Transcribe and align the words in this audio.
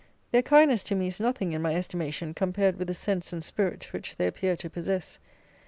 Their 0.31 0.41
kindness 0.41 0.81
to 0.85 0.95
me 0.95 1.05
is 1.05 1.19
nothing 1.19 1.53
in 1.53 1.61
my 1.61 1.75
estimation 1.75 2.33
compared 2.33 2.77
with 2.79 2.87
the 2.87 2.93
sense 2.95 3.31
and 3.33 3.43
spirit 3.43 3.93
which 3.93 4.15
they 4.15 4.25
appear 4.25 4.55
to 4.57 4.67
possess. 4.67 5.19